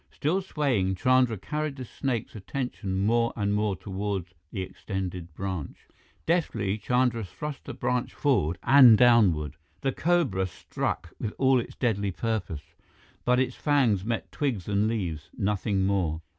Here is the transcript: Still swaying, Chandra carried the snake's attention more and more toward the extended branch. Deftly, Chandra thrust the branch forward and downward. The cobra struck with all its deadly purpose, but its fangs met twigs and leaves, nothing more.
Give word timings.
Still 0.09 0.41
swaying, 0.41 0.95
Chandra 0.95 1.37
carried 1.37 1.75
the 1.75 1.85
snake's 1.85 2.35
attention 2.35 3.05
more 3.05 3.31
and 3.35 3.53
more 3.53 3.75
toward 3.75 4.25
the 4.51 4.63
extended 4.63 5.31
branch. 5.35 5.87
Deftly, 6.25 6.79
Chandra 6.79 7.23
thrust 7.23 7.65
the 7.65 7.75
branch 7.75 8.15
forward 8.15 8.57
and 8.63 8.97
downward. 8.97 9.57
The 9.81 9.91
cobra 9.91 10.47
struck 10.47 11.13
with 11.19 11.35
all 11.37 11.59
its 11.59 11.75
deadly 11.75 12.09
purpose, 12.09 12.73
but 13.25 13.39
its 13.39 13.55
fangs 13.55 14.03
met 14.03 14.31
twigs 14.31 14.67
and 14.67 14.87
leaves, 14.87 15.29
nothing 15.37 15.85
more. 15.85 16.23